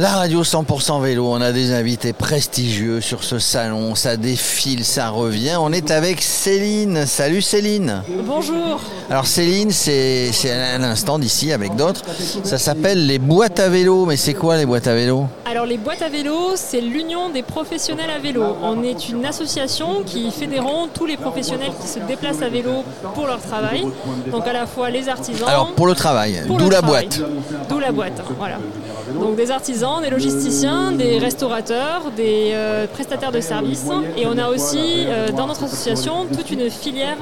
[0.00, 5.08] La radio 100% vélo, on a des invités prestigieux sur ce salon, ça défile, ça
[5.08, 5.56] revient.
[5.58, 7.04] On est avec Céline.
[7.04, 8.04] Salut Céline.
[8.24, 8.80] Bonjour.
[9.10, 12.04] Alors Céline, c'est un instant d'ici avec d'autres.
[12.44, 14.06] Ça s'appelle les boîtes à vélo.
[14.06, 15.26] Mais c'est quoi les boîtes à vélo?
[15.44, 18.44] Alors les boîtes à vélo, c'est l'Union des professionnels à vélo.
[18.62, 22.84] On est une association qui fédérons tous les professionnels qui se déplacent à vélo
[23.14, 23.84] pour leur travail.
[24.30, 25.48] Donc à la fois les artisans.
[25.48, 27.08] Alors pour le travail, d'où la travail.
[27.08, 27.20] boîte.
[27.68, 28.58] D'où la boîte, voilà.
[29.18, 33.86] Donc des artisans, des logisticiens, des restaurateurs, des euh, prestataires de services.
[34.16, 37.16] Et on a aussi euh, dans notre association toute une filière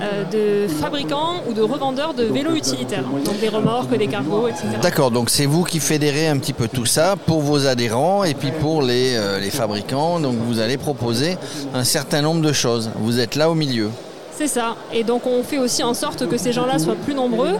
[0.00, 0.24] euh,
[0.66, 3.04] de fabricants ou de revendeurs de vélos utilitaires.
[3.24, 4.66] Donc des remorques, des cargos, etc.
[4.80, 8.34] D'accord, donc c'est vous qui fédérez un petit peu tout ça pour vos adhérents et
[8.34, 10.20] puis pour les, euh, les fabricants.
[10.20, 11.36] Donc vous allez proposer
[11.74, 12.90] un certain nombre de choses.
[13.00, 13.90] Vous êtes là au milieu.
[14.38, 14.76] C'est ça.
[14.92, 17.54] Et donc on fait aussi en sorte que ces gens-là soient plus nombreux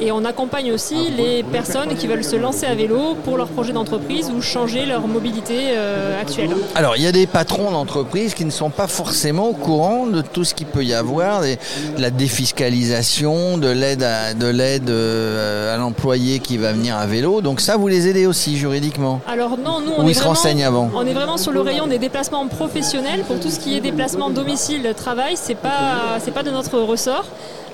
[0.00, 3.72] et on accompagne aussi les personnes qui veulent se lancer à vélo pour leur projet
[3.72, 6.50] d'entreprise ou changer leur mobilité euh, actuelle.
[6.74, 10.20] Alors, il y a des patrons d'entreprises qui ne sont pas forcément au courant de
[10.20, 11.56] tout ce qu'il peut y avoir, des-
[11.96, 17.06] de la défiscalisation, de l'aide à, de l'aide euh, à l'employé qui va venir à
[17.06, 17.40] vélo.
[17.40, 19.20] Donc ça, vous les aidez aussi juridiquement.
[19.28, 21.60] Alors non, nous on Ou est ils vraiment, renseignent avant On est vraiment sur le
[21.60, 26.30] rayon des déplacements professionnels pour tout ce qui est déplacement domicile travail, c'est pas c'est
[26.30, 27.26] pas de notre ressort.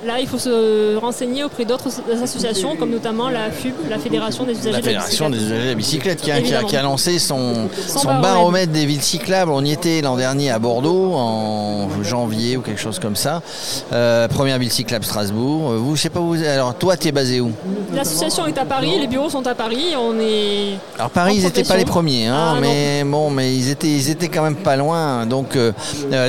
[0.04, 1.88] Là, il faut se renseigner auprès d'autres
[2.22, 5.62] associations, comme notamment la FUB, la Fédération des usagers La de la Fédération des usagers
[5.64, 6.68] de la bicyclette qui a, qui a- Évidemment.
[6.68, 8.72] qui a lancé son, Son son baromètre.
[8.72, 9.52] des villes cyclables.
[9.52, 13.42] On y était l'an dernier à Bordeaux, en janvier ou quelque chose comme ça.
[13.92, 15.70] Euh, première ville cyclable Strasbourg.
[15.70, 16.34] Euh, Vous, je sais pas où.
[16.34, 17.52] Alors, toi, tu es basé où?
[17.94, 21.62] L'association est à Paris, les bureaux sont à Paris, on est Alors Paris, ils n'étaient
[21.62, 24.76] pas les premiers, hein, Ah, mais bon, mais ils étaient, ils étaient quand même pas
[24.76, 25.26] loin.
[25.26, 25.70] Donc, euh,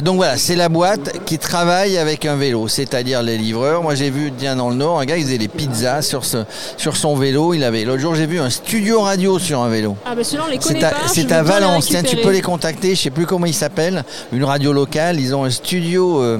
[0.01, 3.37] donc voilà, c'est la boîte qui travaille avec un vélo, c'est-à-dire les
[3.81, 6.37] Moi, j'ai vu, tiens, dans le Nord, un gars, il faisait les pizzas sur, ce,
[6.77, 7.53] sur son vélo.
[7.53, 9.95] Il avait, l'autre jour, j'ai vu un studio radio sur un vélo.
[10.05, 11.07] Ah ben celui-là on les connaît C'est à, pas.
[11.07, 11.85] c'est Valence.
[11.85, 12.95] Tiens, tu peux les contacter.
[12.95, 14.03] Je sais plus comment ils s'appellent.
[14.31, 15.19] Une radio locale.
[15.19, 16.39] Ils ont un studio euh,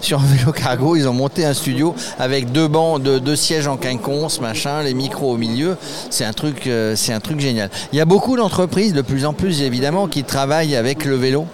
[0.00, 0.96] sur un vélo cargo.
[0.96, 4.94] Ils ont monté un studio avec deux bancs, deux, deux sièges en quinconce, machin, les
[4.94, 5.76] micros au milieu.
[6.10, 7.70] C'est un truc, euh, c'est un truc génial.
[7.92, 11.46] Il y a beaucoup d'entreprises, de plus en plus évidemment, qui travaillent avec le vélo.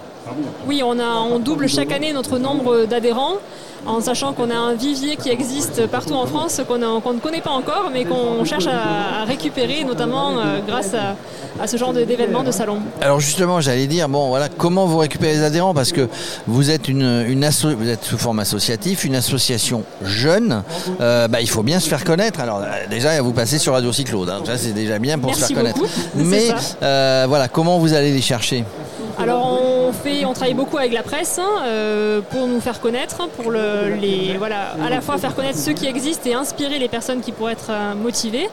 [0.65, 3.35] Oui, on, a, on double chaque année notre nombre d'adhérents
[3.85, 7.49] en sachant qu'on a un vivier qui existe partout en France qu'on ne connaît pas
[7.51, 11.15] encore mais qu'on cherche à, à récupérer notamment euh, grâce à,
[11.61, 12.79] à ce genre d'événements, de salons.
[13.01, 15.73] Alors justement, j'allais dire, bon voilà, comment vous récupérez les adhérents?
[15.73, 16.07] Parce que
[16.47, 20.63] vous êtes une, une asso- vous êtes sous forme associatif, une association jeune.
[21.01, 22.39] Euh, bah, il faut bien se faire connaître.
[22.39, 24.41] Alors euh, déjà, vous passez sur Radio Cyclo, hein.
[24.45, 25.77] ça c'est déjà bien pour se faire connaître.
[25.79, 25.91] beaucoup.
[26.15, 26.49] Mais
[26.83, 28.63] euh, voilà, comment vous allez les chercher?
[29.19, 29.70] Alors on
[30.25, 34.37] on travaille beaucoup avec la presse hein, euh, pour nous faire connaître, pour le, les,
[34.37, 37.53] voilà, à la fois faire connaître ceux qui existent et inspirer les personnes qui pourraient
[37.53, 38.49] être euh, motivées.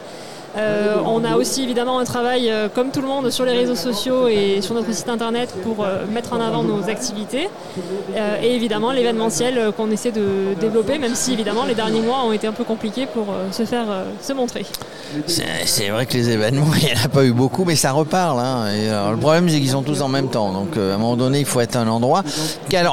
[0.56, 4.28] Euh, on a aussi évidemment un travail, comme tout le monde, sur les réseaux sociaux
[4.28, 7.48] et sur notre site internet pour mettre en avant nos activités.
[8.42, 12.46] Et évidemment l'événementiel qu'on essaie de développer, même si évidemment les derniers mois ont été
[12.46, 13.86] un peu compliqués pour se faire
[14.22, 14.64] se montrer.
[15.26, 18.40] C'est vrai que les événements, il n'y en a pas eu beaucoup, mais ça reparle.
[18.40, 18.66] hein.
[18.90, 20.52] Alors, le problème, c'est qu'ils sont tous en même temps.
[20.52, 22.22] Donc, euh, à un moment donné, il faut être un endroit.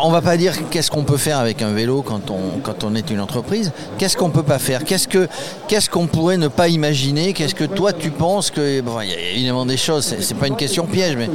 [0.03, 2.95] On va pas dire qu'est-ce qu'on peut faire avec un vélo quand on, quand on
[2.95, 3.71] est une entreprise.
[3.97, 4.83] Qu'est-ce qu'on peut pas faire?
[4.83, 5.27] Qu'est-ce que
[5.67, 7.33] qu'est-ce qu'on pourrait ne pas imaginer?
[7.33, 8.79] Qu'est-ce que toi, tu penses que...
[8.79, 11.29] il y a évidemment des choses, c'est pas une question piège, mais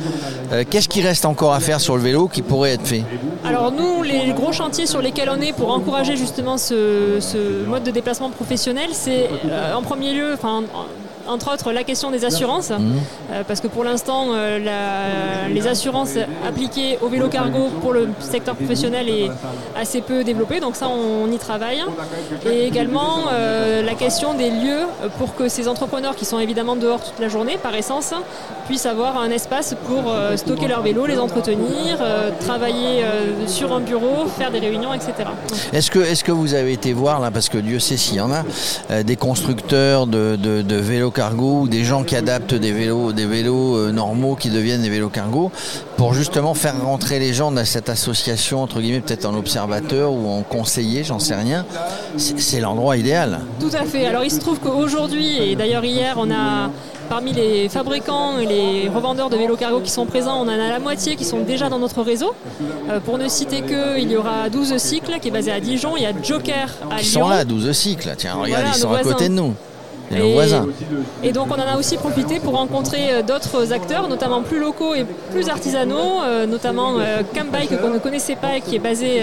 [0.52, 3.04] euh, qu'est-ce qui reste encore à faire sur le vélo qui pourrait être fait?
[3.44, 7.90] Alors nous, les gros chantiers sur lesquels on est pour encourager justement ce, mode de
[7.90, 10.36] déplacement professionnel, c'est euh, en premier lieu,
[10.72, 12.72] en- entre autres, la question des assurances,
[13.32, 14.58] Euh, parce que pour l'instant, euh,
[15.56, 16.14] les assurances
[16.46, 19.30] appliquées au vélo cargo pour le secteur professionnel est
[19.82, 21.82] assez peu développée, donc ça, on, y travaille.
[22.50, 24.84] Et également euh, la question des lieux
[25.19, 28.12] pour que ces entrepreneurs qui sont évidemment dehors toute la journée, par essence,
[28.66, 30.02] puissent avoir un espace pour
[30.36, 31.98] stocker leur vélo, les entretenir,
[32.40, 33.04] travailler
[33.46, 35.12] sur un bureau, faire des réunions, etc.
[35.72, 38.20] Est-ce que, est que vous avez été voir, là, parce que Dieu sait s'il y
[38.20, 42.72] en a, des constructeurs de, de- de vélos cargo ou des gens qui adaptent des
[42.72, 45.52] vélos, des vélos euh, normaux qui deviennent des vélos cargo
[45.99, 50.31] pour justement faire rentrer les gens dans cette association, entre guillemets, peut-être en observateur ou
[50.31, 51.67] en conseiller, j'en sais rien.
[52.17, 53.40] C'est l'endroit idéal.
[53.61, 54.06] Tout à fait.
[54.06, 56.70] Alors il se trouve qu'aujourd'hui, et d'ailleurs hier, on a
[57.11, 60.56] parmi les fabricants et les revendeurs de vélos cargo qui sont présents, on en a
[60.56, 62.32] la moitié qui sont déjà dans notre réseau.
[62.88, 65.99] Euh, pour ne citer que, il y aura 12 cycles qui est basé à Dijon,
[65.99, 67.25] il y a Joker à Ils Lyon.
[67.25, 68.14] sont là, 12 cycles.
[68.17, 69.55] Tiens, regarde, Voilà, ils sont à côté de nous.
[70.10, 70.66] Et, nos voisins.
[71.22, 74.94] Et donc on en a aussi profité pour rencontrer euh, d'autres acteurs, notamment plus locaux
[74.94, 77.22] et plus artisanaux, euh, notamment euh,
[77.52, 79.22] Bike qu'on ne connaissait pas et qui est basé,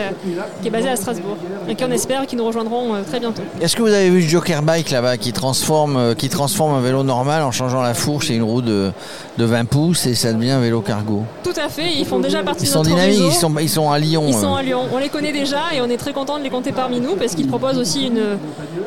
[0.61, 1.37] qui est basé à Strasbourg.
[1.69, 3.43] Et qu'on espère qu'ils nous rejoindront très bientôt.
[3.61, 7.43] Est-ce que vous avez vu Joker Bike là-bas qui transforme, qui transforme un vélo normal
[7.43, 8.91] en changeant la fourche et une roue de,
[9.37, 11.23] de 20 pouces et ça devient un vélo cargo?
[11.43, 13.91] Tout à fait, ils font déjà partie ils de sont dynamiques, Ils sont, ils sont
[13.91, 14.25] à Lyon.
[14.27, 16.49] Ils sont à Lyon, on les connaît déjà et on est très content de les
[16.49, 18.37] compter parmi nous parce qu'ils proposent aussi une,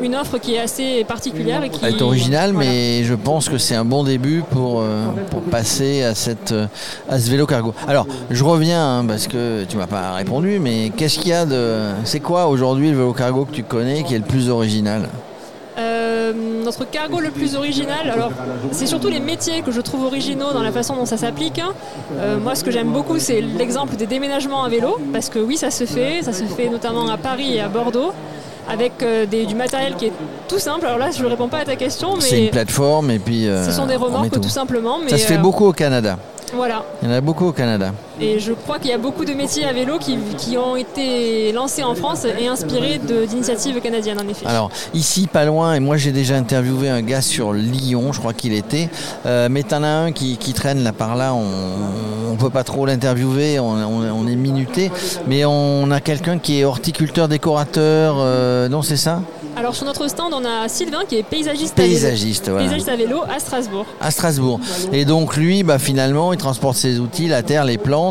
[0.03, 1.63] une offre qui est assez particulière.
[1.63, 5.43] Et qui est originale, mais je pense que c'est un bon début pour, euh, pour
[5.43, 6.55] passer à, cette,
[7.09, 7.75] à ce vélo cargo.
[7.87, 11.47] Alors, je reviens hein, parce que tu m'as pas répondu, mais qu'est-ce qu'il y a
[11.47, 11.89] de.
[12.05, 15.09] C'est quoi aujourd'hui le vélo cargo que tu connais qui est le plus original?
[15.79, 16.33] Euh,
[16.65, 18.31] notre cargo le plus original, alors
[18.71, 21.59] c'est surtout les métiers que je trouve originaux dans la façon dont ça s'applique.
[21.59, 21.73] Hein.
[22.19, 25.57] Euh, moi, ce que j'aime beaucoup, c'est l'exemple des déménagements à vélo, parce que oui,
[25.57, 28.13] ça se fait, ça se fait notamment à Paris et à Bordeaux
[28.71, 30.13] avec euh, du matériel qui est
[30.49, 30.87] tout simple.
[30.87, 33.47] Alors là, je ne réponds pas à ta question, mais c'est une plateforme et puis
[33.65, 34.49] ce sont des remorques tout.
[34.49, 34.99] simplement.
[35.09, 36.19] ça se fait beaucoup au Canada.
[36.55, 36.83] Voilà.
[37.03, 37.93] Il y en a beaucoup au Canada.
[38.21, 41.83] Et je crois qu'il y a beaucoup de métiers à vélo qui, ont été lancés
[41.83, 44.47] en France et inspirés d'initiatives canadiennes, en effet.
[44.47, 48.35] Alors, ici, pas loin, et moi j'ai déjà interviewé un gars sur Lyon, je crois
[48.35, 48.91] qu'il était,
[49.25, 52.85] euh, mais t'en as un qui, traîne là par là, on ne peut pas trop
[52.85, 54.91] l'interviewer, on, est minuté,
[55.27, 59.23] mais on a quelqu'un qui est horticulteur, décorateur, euh, non, c'est ça?
[59.57, 62.63] Alors sur notre stand, on a Sylvain qui est paysagiste, paysagiste à vélo.
[62.63, 63.87] Paysagiste à vélo à Strasbourg.
[64.01, 64.61] À Strasbourg.
[64.93, 68.10] Et donc lui, bah, finalement, il transporte ses outils, la terre, les plantes.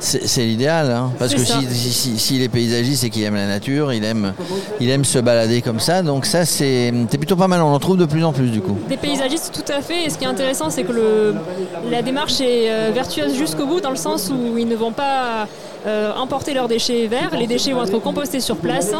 [0.00, 0.90] C'est l'idéal.
[0.90, 1.10] Hein.
[1.18, 4.34] parce que s'il si, si, est paysagiste et qu'il aime la nature, il aime,
[4.80, 6.02] il aime se balader comme ça.
[6.02, 7.62] Donc ça, c'est plutôt pas mal.
[7.62, 8.76] On en trouve de plus en plus du coup.
[8.88, 10.04] Des paysagistes, tout à fait.
[10.04, 11.34] Et ce qui est intéressant, c'est que le,
[11.90, 15.46] la démarche est euh, vertueuse jusqu'au bout, dans le sens où ils ne vont pas
[15.86, 17.30] euh, emporter leurs déchets verts.
[17.38, 18.92] Les déchets vont être compostés sur place.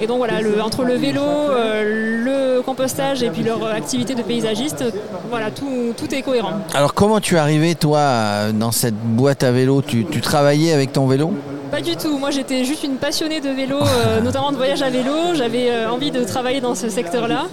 [0.00, 0.34] Et donc voilà,
[0.64, 4.84] entre le vélo, euh, le compostage et puis leur activité de paysagiste,
[5.28, 6.54] voilà, tout, tout, est cohérent.
[6.74, 11.06] Alors comment tu es arrivé toi dans cette boîte à vélo tu, travaillais avec ton
[11.06, 11.32] vélo?
[11.70, 12.18] Pas du tout.
[12.18, 15.34] Moi, j'étais juste une passionnée de vélo, euh, notamment de voyage à vélo.
[15.34, 17.46] J'avais envie de travailler dans ce secteur-là.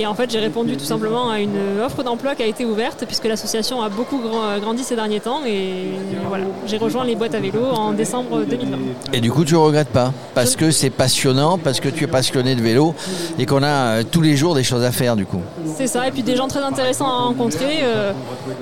[0.00, 3.04] Et en fait, j'ai répondu tout simplement à une offre d'emploi qui a été ouverte,
[3.04, 4.18] puisque l'association a beaucoup
[4.62, 5.40] grandi ces derniers temps.
[5.46, 5.90] Et
[6.26, 8.78] voilà, j'ai rejoint les boîtes à vélo en décembre 2020.
[9.12, 10.14] Et du coup, tu ne regrettes pas?
[10.34, 12.94] Parce que c'est passionnant, parce que tu es passionné de vélo
[13.38, 15.42] et qu'on a euh, tous les jours des choses à faire, du coup.
[15.76, 17.80] C'est ça, et puis des gens très intéressants à rencontrer.
[17.82, 18.12] Euh,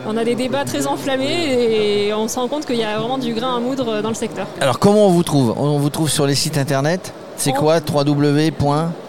[0.08, 3.19] on a des débats très enflammés et on se rend compnt qu'il y a vraiment
[3.19, 4.49] du grain à moudre dans le secteur.
[4.61, 5.55] Alors, comment on vous trouve?
[5.56, 7.12] On vous trouve sur les sites internet?
[7.37, 7.76] C'est quoi?
[7.79, 8.50] www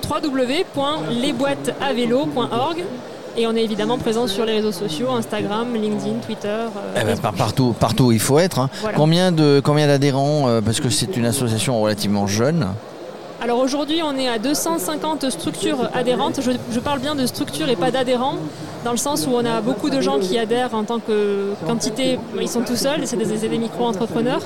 [0.09, 2.83] www.lesboîtesavelo.org
[3.37, 6.47] et on est évidemment présent sur les réseaux sociaux, Instagram, LinkedIn, Twitter.
[6.47, 8.59] Euh, eh ben, partout, partout où il faut être.
[8.59, 8.69] Hein.
[8.95, 12.67] Combien de combien d'adhérents euh, Parce que c'est une association relativement jeune.
[13.41, 16.41] Alors aujourd'hui, on est à 250 structures adhérentes.
[16.41, 18.35] Je, parle bien de structures et pas d'adhérents,
[18.83, 22.19] dans le sens où on a beaucoup de gens qui adhèrent en tant que quantité.
[22.39, 24.41] Ils sont tout seuls, c'est des, des micro-entrepreneurs.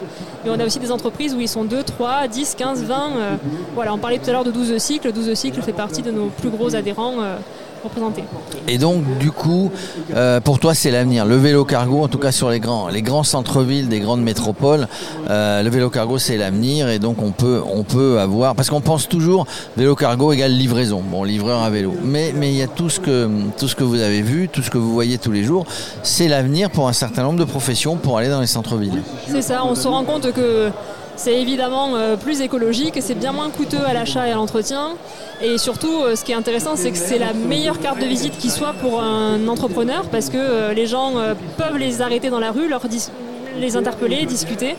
[0.45, 3.09] Et on a aussi des entreprises où ils sont 2, 3, 10, 15, 20.
[3.73, 5.11] voilà, on parlait tout à l'heure de 12 cycles.
[5.11, 7.15] 12 cycles fait partie de nos plus gros adhérents.
[7.19, 7.37] Euh,
[8.67, 9.71] et donc, du coup,
[10.15, 11.25] euh, pour toi, c'est l'avenir.
[11.25, 14.87] Le vélo cargo, en tout cas sur les grands, les grands centres-villes des grandes métropoles,
[15.29, 16.89] euh, le vélo cargo, c'est l'avenir.
[16.89, 19.45] Et donc, on peut, on peut avoir, parce qu'on pense toujours
[19.75, 21.01] vélo cargo égale livraison.
[21.01, 21.93] Bon, livreur à vélo.
[22.03, 24.61] Mais, mais il y a tout ce que, tout ce que vous avez vu, tout
[24.61, 25.65] ce que vous voyez tous les jours.
[26.03, 29.01] C'est l'avenir pour un certain nombre de professions pour aller dans les centres-villes.
[29.27, 29.63] C'est ça.
[29.65, 30.69] On se rend compte que
[31.15, 34.95] c'est évidemment euh, plus écologique, c'est bien moins coûteux à l'achat et à l'entretien.
[35.41, 38.37] Et surtout, euh, ce qui est intéressant, c'est que c'est la meilleure carte de visite
[38.37, 41.13] qui soit pour un entrepreneur parce que euh, les gens
[41.57, 42.69] peuvent les arrêter dans la rue,
[43.59, 44.75] les interpeller, discuter.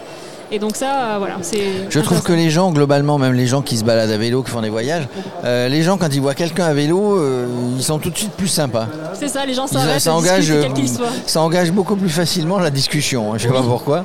[0.55, 1.91] Et donc ça, euh, voilà, c'est.
[1.91, 4.53] Je trouve que les gens, globalement, même les gens qui se baladent à vélo, qui
[4.53, 5.09] font des voyages,
[5.45, 8.31] euh, les gens quand ils voient quelqu'un à vélo, euh, ils sont tout de suite
[8.31, 8.87] plus sympas.
[9.15, 9.99] C'est ça, les gens s'arrêtent.
[9.99, 10.53] Ça, engage,
[11.27, 13.33] ça engage beaucoup plus facilement la discussion.
[13.33, 14.05] Hein, je sais pas pourquoi.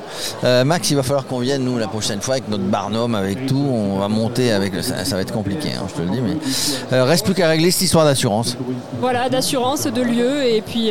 [0.64, 3.64] Max, il va falloir qu'on vienne nous la prochaine fois avec notre barnum, avec tout.
[3.72, 4.74] On va monter avec.
[4.82, 6.20] Ça, ça va être compliqué, hein, je te le dis.
[6.20, 8.56] Mais reste plus qu'à régler cette histoire d'assurance.
[9.00, 10.90] Voilà, d'assurance, de lieu et puis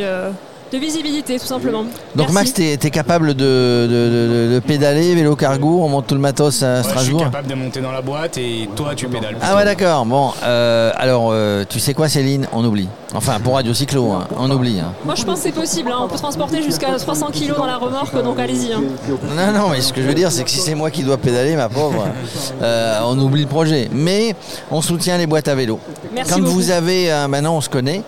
[0.72, 1.84] de visibilité tout simplement.
[2.14, 6.82] Donc Max, tu es, capable de, pédaler, vélo cargo, on monte tout le matos à
[6.82, 9.36] Strasbourg Je suis capable de monter dans la boîte et toi tu pédales.
[9.42, 12.46] Ah ouais d'accord, bon, euh, alors euh, tu sais quoi Céline?
[12.52, 12.88] On oublie.
[13.14, 14.78] Enfin pour Radio Cyclo, hein, on oublie.
[14.80, 14.92] Hein.
[15.04, 16.00] Moi je pense que c'est possible, hein.
[16.02, 18.70] on peut transporter jusqu'à 300 kg dans la remorque, donc allez-y.
[18.70, 21.18] Non, non, mais ce que je veux dire c'est que si c'est moi qui dois
[21.18, 22.06] pédaler, ma pauvre,
[22.62, 23.88] euh, on oublie le projet.
[23.92, 24.34] Mais
[24.70, 25.80] on soutient les boîtes à vélo.
[26.14, 28.02] Merci Quand vous avez, maintenant on se connaît,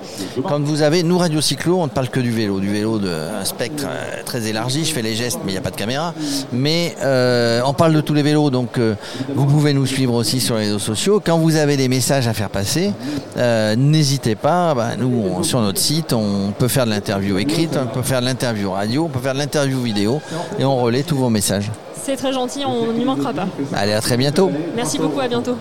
[0.46, 2.98] quand vous avez, nous Radio Cyclo, on ne parle que du vélo vélo, du vélo
[2.98, 4.84] d'un spectre euh, très élargi.
[4.84, 6.14] Je fais les gestes, mais il n'y a pas de caméra.
[6.52, 8.94] Mais euh, on parle de tous les vélos, donc euh,
[9.34, 11.20] vous pouvez nous suivre aussi sur les réseaux sociaux.
[11.24, 12.92] Quand vous avez des messages à faire passer,
[13.36, 14.74] euh, n'hésitez pas.
[14.74, 18.20] Bah, nous, on- sur notre site, on peut faire de l'interview écrite, on peut faire
[18.20, 20.20] de l'interview radio, on peut faire de l'interview vidéo,
[20.58, 21.70] et on relaie tous vos messages.
[22.04, 23.46] C'est très gentil, on n'y manquera pas.
[23.74, 24.50] Allez, à très bientôt.
[24.74, 25.50] Merci beaucoup, à bientôt.